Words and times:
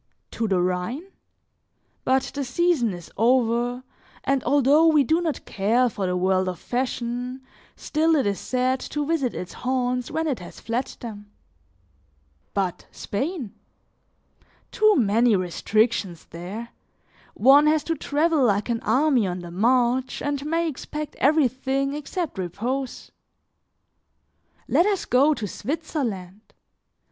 To 0.31 0.47
the 0.47 0.59
Rhine? 0.59 1.11
But 2.03 2.23
the 2.33 2.43
season 2.43 2.91
is 2.91 3.11
over, 3.17 3.83
and 4.23 4.43
although 4.45 4.87
we 4.87 5.03
do 5.03 5.21
not 5.21 5.45
care 5.45 5.89
for 5.89 6.07
the 6.07 6.17
world 6.17 6.49
of 6.49 6.57
fashion, 6.57 7.43
still 7.75 8.15
it 8.15 8.25
is 8.25 8.39
sad 8.39 8.79
to 8.79 9.05
visit 9.05 9.35
its 9.35 9.53
haunts 9.53 10.09
when 10.09 10.25
it 10.25 10.39
has 10.39 10.59
fled 10.59 10.87
them. 11.01 11.31
But 12.55 12.87
Spain? 12.89 13.53
Too 14.71 14.95
many 14.95 15.35
restrictions 15.35 16.25
there; 16.31 16.69
one 17.35 17.67
has 17.67 17.83
to 17.83 17.93
travel 17.95 18.43
like 18.43 18.69
an 18.69 18.79
army 18.79 19.27
on 19.27 19.41
the 19.41 19.51
march 19.51 20.19
and 20.19 20.43
may 20.47 20.67
expect 20.67 21.15
everything 21.17 21.93
except 21.93 22.39
repose. 22.39 23.11
Let 24.67 24.87
us 24.87 25.05
go 25.05 25.35
to 25.35 25.47
Switzerland! 25.47 26.55